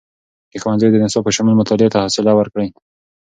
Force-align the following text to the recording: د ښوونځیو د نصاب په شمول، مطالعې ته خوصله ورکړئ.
د 0.51 0.53
ښوونځیو 0.61 0.93
د 0.93 0.95
نصاب 1.03 1.23
په 1.25 1.31
شمول، 1.35 1.55
مطالعې 1.61 1.89
ته 1.93 1.99
خوصله 2.03 2.31
ورکړئ. 2.35 2.67